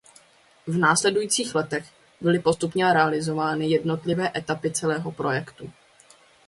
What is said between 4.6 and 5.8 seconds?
celého projektu.